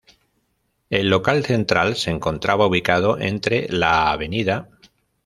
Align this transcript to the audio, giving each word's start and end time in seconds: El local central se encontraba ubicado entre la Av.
El 0.89 1.09
local 1.11 1.45
central 1.45 1.95
se 1.95 2.09
encontraba 2.09 2.65
ubicado 2.65 3.19
entre 3.19 3.67
la 3.69 4.11
Av. 4.11 4.21